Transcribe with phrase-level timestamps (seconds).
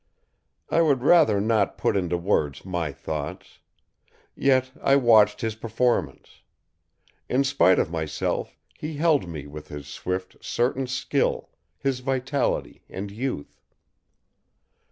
[0.71, 3.59] I would rather not put into words my thoughts.
[4.35, 6.41] Yet, I watched his performance.
[7.29, 13.11] In spite of myself, he held me with his swift, certain skill, his vitality and
[13.11, 13.61] youth.